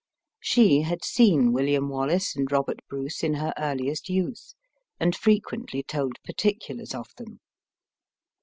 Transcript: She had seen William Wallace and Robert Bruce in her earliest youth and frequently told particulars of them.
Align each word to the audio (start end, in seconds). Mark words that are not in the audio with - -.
She 0.39 0.81
had 0.81 1.05
seen 1.05 1.53
William 1.53 1.87
Wallace 1.87 2.35
and 2.35 2.51
Robert 2.51 2.79
Bruce 2.89 3.23
in 3.23 3.35
her 3.35 3.53
earliest 3.55 4.09
youth 4.09 4.55
and 4.99 5.15
frequently 5.15 5.83
told 5.83 6.13
particulars 6.25 6.95
of 6.95 7.05
them. 7.17 7.39